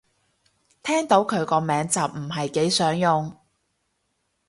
[0.81, 3.37] 聽到佢個名就唔係幾想用